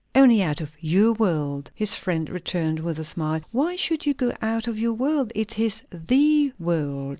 "Only 0.15 0.41
out 0.41 0.61
of 0.61 0.71
your 0.79 1.11
world," 1.13 1.69
his 1.75 1.93
friend 1.93 2.27
returned, 2.27 2.79
with 2.79 2.97
a 2.97 3.05
smile. 3.05 3.41
"Why 3.51 3.75
should 3.75 4.03
you 4.07 4.15
go 4.15 4.33
out 4.41 4.67
of 4.67 4.81
our 4.81 4.91
world? 4.91 5.31
it 5.35 5.59
is 5.59 5.83
the 5.91 6.51
world." 6.57 7.09